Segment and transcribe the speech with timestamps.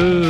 [0.00, 0.29] Le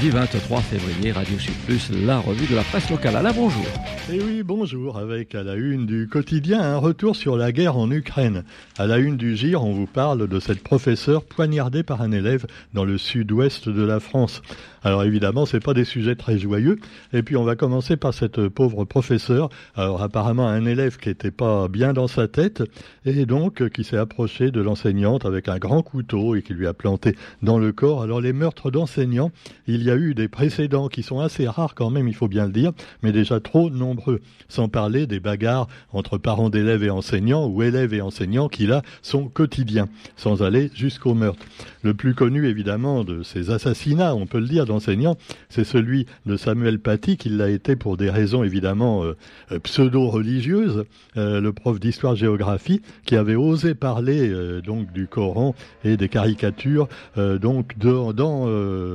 [0.00, 3.16] jeudi 23 février, Radio Sud Plus, la revue de la presse locale.
[3.16, 3.66] Alain, bonjour.
[4.10, 4.96] Et eh oui, bonjour.
[4.96, 8.44] Avec à la une du quotidien, un retour sur la guerre en Ukraine.
[8.78, 12.46] À la une du GIR, on vous parle de cette professeure poignardée par un élève
[12.72, 14.40] dans le sud-ouest de la France.
[14.82, 16.78] Alors évidemment, c'est pas des sujets très joyeux.
[17.12, 19.50] Et puis on va commencer par cette pauvre professeure.
[19.74, 22.62] Alors apparemment un élève qui était pas bien dans sa tête
[23.04, 26.72] et donc qui s'est approché de l'enseignante avec un grand couteau et qui lui a
[26.72, 28.02] planté dans le corps.
[28.02, 29.30] Alors les meurtres d'enseignants,
[29.66, 32.46] il y a eu des précédents qui sont assez rares quand même, il faut bien
[32.46, 32.72] le dire,
[33.02, 34.20] mais déjà trop nombreux.
[34.48, 38.82] Sans parler des bagarres entre parents d'élèves et enseignants ou élèves et enseignants qui là
[39.02, 41.44] sont quotidiens, sans aller jusqu'au meurtre.
[41.82, 45.16] Le plus connu évidemment de ces assassinats, on peut le dire enseignant,
[45.48, 49.16] c'est celui de Samuel Paty, qui l'a été pour des raisons évidemment euh,
[49.52, 50.84] euh, pseudo-religieuses,
[51.16, 54.30] euh, le prof d'histoire-géographie, qui avait osé parler
[54.64, 58.12] donc du Coran et des caricatures donc dans,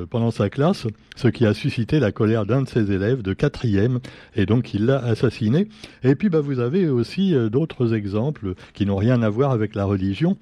[0.10, 0.85] pendant sa classe,
[1.16, 4.00] ce qui a suscité la colère d'un de ses élèves de quatrième,
[4.36, 5.68] et donc il l'a assassiné.
[6.04, 9.86] Et puis bah, vous avez aussi d'autres exemples qui n'ont rien à voir avec la
[9.86, 10.38] religion.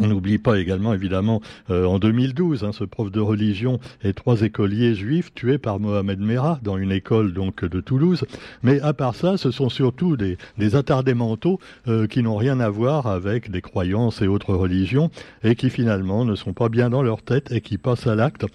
[0.00, 4.42] On n'oublie pas également, évidemment, euh, en 2012, hein, ce prof de religion et trois
[4.42, 8.24] écoliers juifs tués par Mohamed Merah dans une école donc de Toulouse.
[8.64, 12.58] Mais à part ça, ce sont surtout des, des attardés mentaux euh, qui n'ont rien
[12.58, 15.10] à voir avec des croyances et autres religions
[15.44, 18.46] et qui finalement ne sont pas bien dans leur tête et qui passent à l'acte.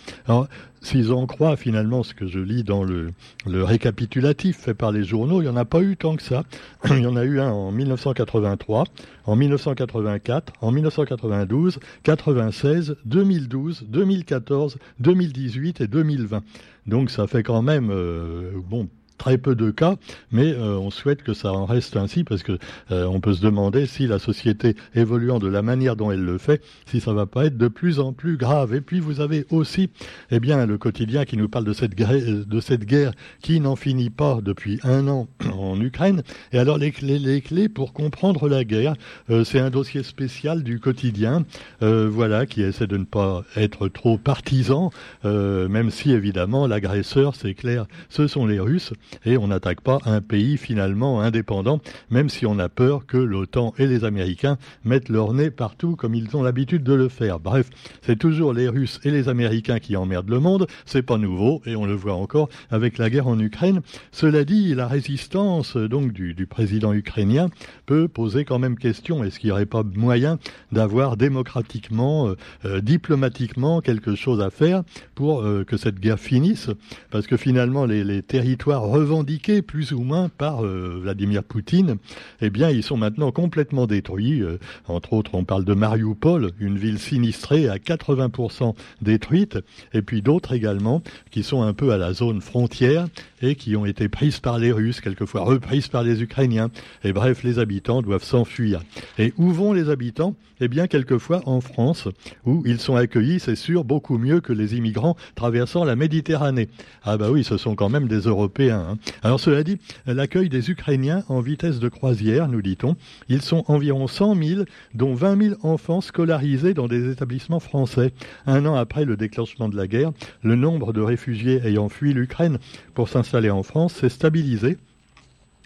[0.82, 3.12] S'ils en croient finalement ce que je lis dans le,
[3.46, 6.44] le, récapitulatif fait par les journaux, il n'y en a pas eu tant que ça.
[6.90, 8.86] il y en a eu un en 1983,
[9.26, 16.44] en 1984, en 1992, 96, 2012, 2014, 2018 et 2020.
[16.88, 18.90] Donc ça fait quand même, euh, bon,
[19.20, 19.98] très peu de cas,
[20.32, 22.58] mais euh, on souhaite que ça en reste ainsi parce que
[22.90, 26.40] euh, on peut se demander si la société évoluant de la manière dont elle le
[26.40, 28.74] fait, si ça va pas être de plus en plus grave.
[28.74, 29.90] Et puis vous avez aussi,
[30.32, 34.80] eh bien, le quotidien qui nous parle de cette guerre, qui n'en finit pas depuis
[34.84, 36.24] un an en Ukraine.
[36.54, 38.96] Et alors les clés, les clés pour comprendre la guerre,
[39.30, 41.46] euh, c'est un dossier spécial du quotidien,
[41.82, 44.92] voilà, qui essaie de ne pas être trop partisan,
[45.24, 48.94] même si évidemment l'agresseur, c'est clair, ce sont les Russes
[49.26, 53.74] et on n'attaque pas un pays finalement indépendant, même si on a peur que l'OTAN
[53.78, 57.40] et les Américains mettent leur nez partout comme ils ont l'habitude de le faire.
[57.40, 57.70] Bref,
[58.02, 61.76] c'est toujours les Russes et les Américains qui emmerdent le monde, c'est pas nouveau et
[61.76, 63.82] on le voit encore avec la guerre en Ukraine.
[64.12, 67.50] Cela dit, la résistance donc du, président ukrainien
[67.86, 69.24] peut poser quand même question.
[69.24, 70.40] Est-ce qu'il n'y aurait pas moyen
[70.72, 74.84] d'avoir démocratiquement, euh, euh, diplomatiquement quelque chose à faire
[75.16, 76.70] pour euh, que cette guerre finisse?
[77.12, 81.98] Parce que finalement, les, les territoires revendiqués plus ou moins par euh, Vladimir Poutine,
[82.42, 84.42] eh bien, ils sont maintenant complètement détruits.
[84.42, 89.58] Euh, entre autres, on parle de Mariupol, une ville sinistrée à 80% détruite,
[89.94, 91.02] et puis d'autres également
[91.32, 93.08] qui sont un peu à la zone frontière
[93.42, 96.70] et qui ont été prises par les Russes, quelquefois reprises par les Ukrainiens.
[97.06, 98.82] Et bref, les habitants doivent s'enfuir.
[99.18, 100.36] Et où vont les habitants?
[100.62, 102.10] Eh bien, quelquefois en France,
[102.46, 106.68] où ils sont accueillis, c'est sûr, beaucoup mieux que les immigrants traversant la Méditerranée.
[107.04, 108.89] Ah bah oui, ce sont quand même des Européens.
[108.90, 108.98] Hein.
[109.24, 112.96] Alors cela dit, l'accueil des Ukrainiens en vitesse de croisière, nous dit-on,
[113.28, 114.64] ils sont environ 100 000,
[114.94, 118.14] dont 20 000 enfants scolarisés dans des établissements français.
[118.46, 120.12] Un an après le déclenchement de la guerre,
[120.44, 122.60] le nombre de réfugiés ayant fui l'Ukraine
[122.94, 124.78] pour s'installer en France s'est stabilisé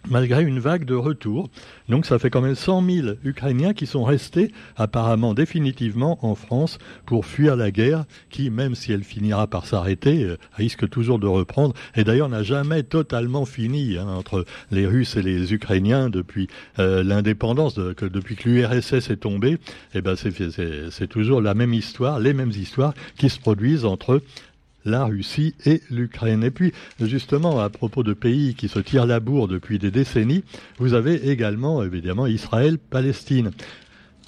[0.09, 1.49] malgré une vague de retour.
[1.89, 6.77] Donc ça fait quand même 100 000 Ukrainiens qui sont restés apparemment définitivement en France
[7.05, 11.27] pour fuir la guerre qui, même si elle finira par s'arrêter, euh, risque toujours de
[11.27, 11.73] reprendre.
[11.95, 16.47] Et d'ailleurs n'a jamais totalement fini hein, entre les Russes et les Ukrainiens depuis
[16.79, 19.53] euh, l'indépendance, que depuis que l'URSS est tombée.
[19.53, 24.21] Et eh ben c'est toujours la même histoire, les mêmes histoires qui se produisent entre
[24.85, 26.43] la Russie et l'Ukraine.
[26.43, 30.43] Et puis, justement, à propos de pays qui se tirent la bourre depuis des décennies,
[30.77, 33.51] vous avez également, évidemment, Israël-Palestine.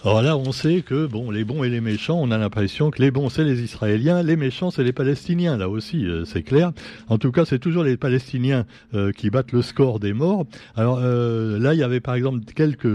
[0.04, 3.02] Alors là, on sait que bon, les bons et les méchants, on a l'impression que
[3.02, 5.58] les bons c'est les Israéliens, les méchants c'est les Palestiniens.
[5.58, 6.74] Là aussi, euh, c'est clair.
[7.08, 10.46] En tout cas, c'est toujours les Palestiniens euh, qui battent le score des morts.
[10.76, 12.88] Alors euh, là, il y avait par exemple quelques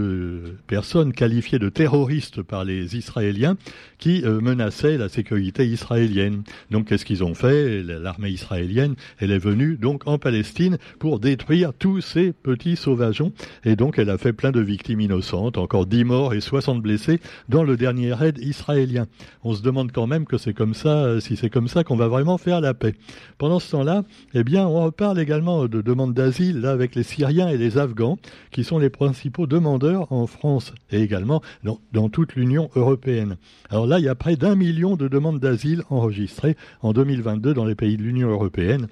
[0.67, 3.57] personnes qualifiées de terroristes par les Israéliens
[3.97, 6.41] qui menaçaient la sécurité israélienne.
[6.71, 7.83] Donc, qu'est-ce qu'ils ont fait?
[7.83, 13.31] L'armée israélienne, elle est venue donc en Palestine pour détruire tous ces petits sauvageons.
[13.63, 17.00] Et donc, elle a fait plein de victimes innocentes, encore 10 morts et 60 blessés
[17.49, 19.07] dans le dernier raid israélien.
[19.43, 22.07] On se demande quand même que c'est comme ça, si c'est comme ça qu'on va
[22.07, 22.95] vraiment faire la paix.
[23.37, 24.03] Pendant ce temps-là,
[24.33, 28.17] eh bien, on reparle également de demandes d'asile avec les Syriens et les Afghans,
[28.51, 33.37] qui sont les principaux demandeurs en France et également dans, dans toute l'Union européenne.
[33.69, 37.65] Alors là, il y a près d'un million de demandes d'asile enregistrées en 2022 dans
[37.65, 38.87] les pays de l'Union européenne.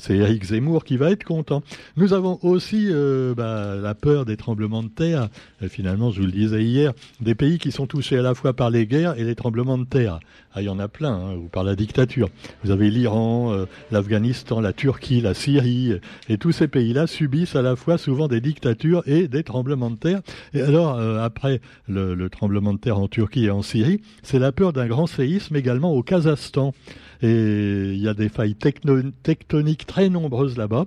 [0.00, 1.62] C'est Eric Zemmour qui va être content.
[1.96, 5.28] Nous avons aussi euh, bah, la peur des tremblements de terre.
[5.60, 8.54] Et finalement, je vous le disais hier, des pays qui sont touchés à la fois
[8.54, 10.18] par les guerres et les tremblements de terre.
[10.54, 12.30] Ah, il y en a plein, hein, ou par la dictature.
[12.64, 15.92] Vous avez l'Iran, euh, l'Afghanistan, la Turquie, la Syrie,
[16.30, 19.96] et tous ces pays-là subissent à la fois souvent des dictatures et des tremblements de
[19.96, 20.22] terre.
[20.54, 24.50] Et alors, euh, après le tremblement de terre en Turquie et en Syrie, c'est la
[24.50, 26.72] peur d'un grand séisme également au Kazakhstan.
[27.22, 30.86] Et il y a des failles tectoniques très nombreuses là-bas.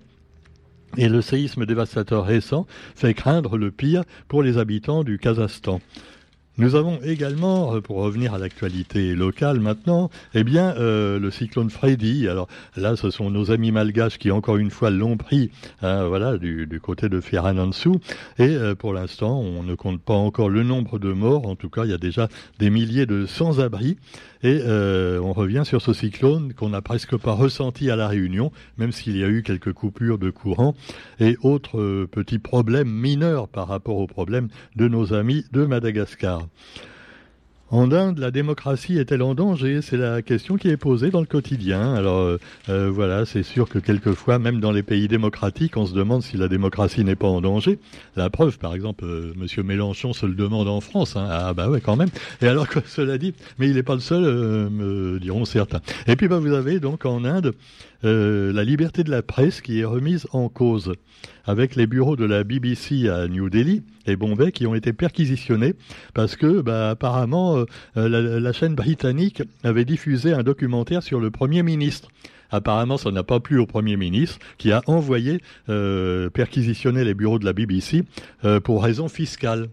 [0.98, 5.80] Et le séisme dévastateur récent fait craindre le pire pour les habitants du Kazakhstan.
[6.60, 11.72] Nous avons également, euh, pour revenir à l'actualité locale maintenant, eh bien euh, le cyclone
[11.72, 12.28] Freddy.
[12.28, 12.48] Alors
[12.78, 15.50] là, ce sont nos amis malgaches qui encore une fois l'ont pris,
[15.82, 17.94] hein, voilà, du, côté de Firanansu.
[18.38, 21.48] Et euh, pour l'instant, on ne compte pas encore le nombre de morts.
[21.48, 22.28] En tout cas, il y a déjà
[22.60, 23.98] des milliers de sans-abri.
[24.46, 28.92] Et on revient sur ce cyclone qu'on n'a presque pas ressenti à la Réunion, même
[28.92, 30.76] s'il y a eu quelques coupures de courant
[31.22, 36.43] et autres petits problèmes mineurs par rapport aux problèmes de nos amis de Madagascar.
[37.74, 39.82] En Inde, la démocratie est-elle en danger?
[39.82, 41.96] C'est la question qui est posée dans le quotidien.
[41.96, 42.38] Alors euh,
[42.70, 46.38] euh, voilà, c'est sûr que quelquefois, même dans les pays démocratiques, on se demande si
[46.38, 47.80] la démocratie n'est pas en danger.
[48.16, 51.16] La preuve, par exemple, euh, Monsieur Mélenchon se le demande en France.
[51.16, 51.28] Hein.
[51.32, 52.10] Ah bah ouais, quand même.
[52.44, 54.22] Et alors que cela dit, mais il n'est pas le seul,
[54.70, 55.82] me diront certains.
[56.06, 57.56] Et puis bah, vous avez donc en Inde
[58.04, 60.94] la liberté de la presse qui est remise en cause
[61.46, 65.74] avec les bureaux de la BBC à New Delhi et Bombay qui ont été perquisitionnés
[66.14, 71.32] parce que bah, apparemment euh, la, la, chaîne britannique avait diffusé un documentaire sur le
[71.32, 72.10] Premier ministre.
[72.54, 77.40] Apparemment, ça n'a pas plu au Premier ministre qui a envoyé euh, perquisitionner les bureaux
[77.40, 78.04] de la BBC
[78.46, 79.70] euh, pour raison fiscale.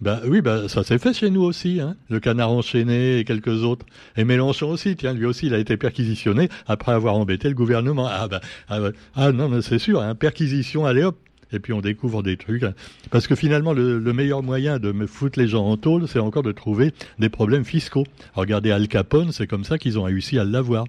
[0.00, 1.96] Ben oui, ben ça s'est fait chez nous aussi, hein.
[2.10, 3.86] Le canard enchaîné et quelques autres.
[4.16, 8.06] Et Mélenchon aussi, tiens, lui aussi, il a été perquisitionné après avoir embêté le gouvernement.
[8.08, 11.16] Ah ben, ah, ben, ah non, mais c'est sûr, hein, perquisition, allez hop,
[11.52, 12.62] et puis on découvre des trucs.
[12.62, 12.74] Hein.
[13.10, 16.42] Parce que finalement, le, meilleur moyen de me foutre les gens en tôle, c'est encore
[16.42, 18.04] de trouver des problèmes fiscaux.
[18.34, 20.84] Regardez Al Capone, c'est comme ça qu'ils ont réussi à l'avoir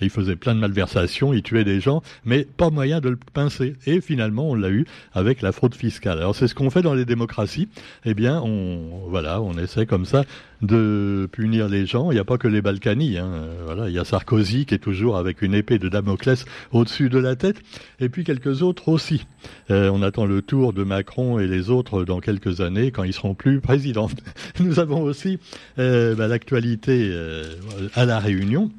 [0.00, 3.76] il faisait plein de malversations, il tuait des gens, mais pas moyen de le pincer.
[3.86, 6.18] Et finalement, on l'a eu avec la fraude fiscale.
[6.18, 7.68] Alors c'est ce qu'on fait dans les démocraties.
[8.04, 10.24] Eh bien, on voilà, on essaie comme ça
[10.62, 12.10] de punir les gens.
[12.10, 13.18] Il n'y a pas que les Balkany.
[13.18, 13.30] Hein.
[13.64, 17.18] Voilà, il y a Sarkozy qui est toujours avec une épée de Damoclès au-dessus de
[17.18, 17.56] la tête,
[17.98, 19.26] et puis quelques autres aussi.
[19.70, 23.12] Euh, on attend le tour de Macron et les autres dans quelques années quand ils
[23.12, 24.10] seront plus présidents.
[24.60, 25.38] Nous avons aussi
[25.78, 27.54] euh, bah, l'actualité euh,
[27.94, 28.70] à la Réunion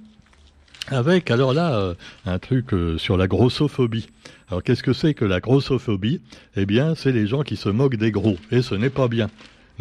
[0.87, 1.93] avec alors là euh,
[2.25, 4.09] un truc euh, sur la grossophobie.
[4.49, 6.21] Alors qu'est-ce que c'est que la grossophobie?
[6.55, 9.29] Eh bien, c'est les gens qui se moquent des gros, et ce n'est pas bien.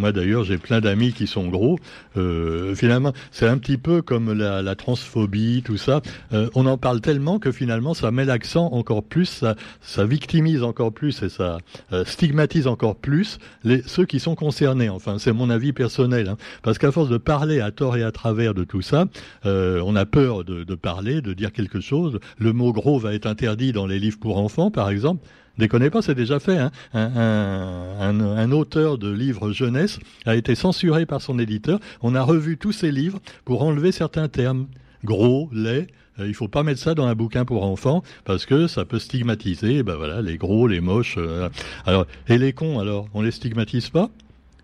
[0.00, 1.78] Moi d'ailleurs, j'ai plein d'amis qui sont gros.
[2.16, 6.00] Euh, finalement, c'est un petit peu comme la, transphobie, tout ça.
[6.32, 10.62] Euh, on en parle tellement que finalement, ça met l'accent encore plus, ça, ça, victimise
[10.62, 11.58] encore plus et ça
[11.92, 14.88] euh, stigmatise encore plus les, ceux qui sont concernés.
[14.88, 16.30] Enfin, c'est mon avis personnel.
[16.30, 16.36] Hein.
[16.62, 19.04] Parce qu'à force de parler à tort et à travers de tout ça,
[19.44, 22.20] euh, on a peur de, de parler, de dire quelque chose.
[22.38, 25.26] Le mot gros va être interdit dans les livres pour enfants, par exemple.
[25.60, 26.56] Déconnez pas, c'est déjà fait.
[26.56, 26.70] Hein.
[26.94, 31.78] Un, auteur de livres jeunesse a été censuré par son éditeur.
[32.00, 34.68] On a revu tous ses livres pour enlever certains termes.
[35.04, 38.68] Gros, laid, euh, il faut pas mettre ça dans un bouquin pour enfants parce que
[38.68, 39.82] ça peut stigmatiser.
[39.82, 41.16] Ben les gros, les moches.
[41.18, 41.50] Euh,
[41.84, 44.08] alors et les cons alors, on les stigmatise pas?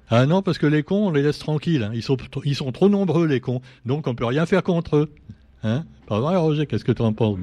[0.09, 1.83] Ah non, parce que les cons, on les laisse tranquilles.
[1.83, 1.91] Hein.
[1.95, 5.11] Ils sont ils sont trop nombreux les cons, donc on peut rien faire contre eux.
[5.67, 5.85] Hein?
[6.09, 7.39] Vrai, Roger Qu'est-ce que tu en penses.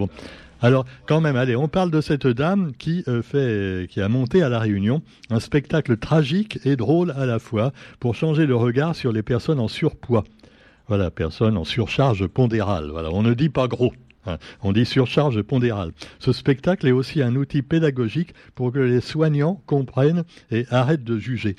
[0.62, 4.42] Alors, quand même, allez, on parle de cette dame qui euh, fait, qui a monté
[4.42, 8.96] à la Réunion un spectacle tragique et drôle à la fois pour changer le regard
[8.96, 10.24] sur les personnes en surpoids.
[10.88, 12.92] Voilà, personnes en surcharge pondérale.
[13.12, 13.94] On ne dit pas gros.
[14.26, 14.38] Hein.
[14.62, 15.92] on dit surcharge pondérale.
[16.20, 21.20] Ce spectacle est aussi un outil pédagogique pour que les soignants comprennent et arrêtent de
[21.20, 21.58] juger.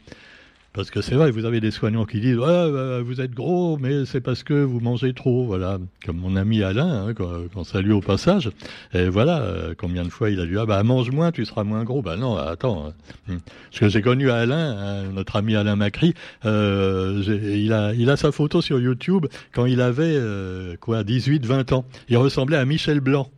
[0.74, 4.04] Parce que c'est vrai, vous avez des soignants qui disent ouais, vous êtes gros, mais
[4.06, 5.44] c'est parce que vous mangez trop.
[5.44, 8.50] Voilà, comme mon ami Alain, hein, qu'on salue au passage.
[8.92, 11.62] Et voilà, euh, combien de fois il a dit ah bah mange moins, tu seras
[11.62, 12.02] moins gros.
[12.02, 12.88] Bah non, attends.
[12.88, 12.92] Hein.
[13.28, 13.38] Hmm.
[13.70, 16.12] Parce que j'ai connu Alain, hein, notre ami Alain Macri.
[16.44, 21.46] Euh, il a il a sa photo sur YouTube quand il avait euh, quoi 18,
[21.46, 21.84] 20 ans.
[22.08, 23.30] Il ressemblait à Michel Blanc.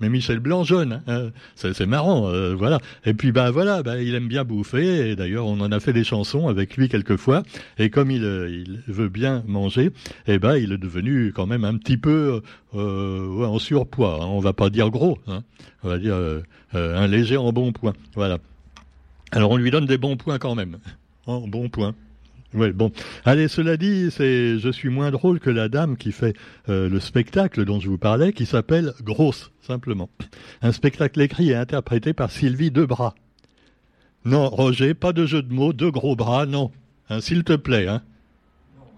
[0.00, 2.78] Mais Michel Blanc jeune, hein, c'est marrant, euh, voilà.
[3.04, 5.92] Et puis bah voilà, bah, il aime bien bouffer, et d'ailleurs on en a fait
[5.92, 7.42] des chansons avec lui quelquefois,
[7.78, 9.86] et comme il, euh, veut bien manger,
[10.26, 12.42] et eh ben il est devenu quand même un petit peu
[12.74, 14.26] euh, en surpoids, hein.
[14.26, 15.42] on va pas dire gros, hein,
[15.82, 16.16] on va dire
[16.72, 18.38] un léger en bon point, voilà.
[19.32, 20.78] Alors on lui donne des bons points quand même,
[21.26, 21.94] en bon point.
[22.54, 22.90] Oui, bon.
[23.26, 26.34] Allez, cela dit, c'est je suis moins drôle que la dame qui fait
[26.68, 30.08] euh, le spectacle dont je vous parlais, qui s'appelle Grosse, simplement.
[30.62, 33.14] Un spectacle écrit et interprété par Sylvie Debras.
[34.24, 36.70] Non, Roger, pas de jeu de mots, de gros bras, non.
[37.10, 38.02] Hein, S'il te plaît, hein.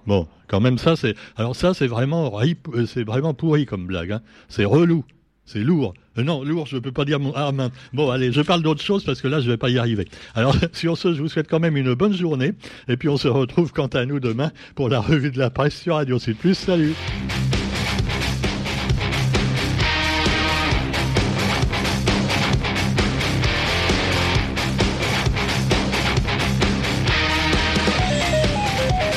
[0.07, 1.14] Bon, quand même ça, c'est.
[1.37, 4.12] Alors ça, c'est vraiment, euh, c'est vraiment pourri comme blague.
[4.12, 4.23] Hein.
[4.49, 5.04] C'est relou.
[5.52, 5.95] C'est lourd.
[6.16, 7.50] Euh, non, lourd, je ne peux pas dire mon ah
[7.92, 10.07] Bon, allez, je parle d'autre chose parce que là, je ne vais pas y arriver.
[10.37, 12.52] Alors, sur ce, je vous souhaite quand même une bonne journée.
[12.87, 15.75] Et puis, on se retrouve quant à nous demain pour la revue de la presse
[15.75, 16.54] sur Radio Sud Plus.
[16.54, 16.95] Salut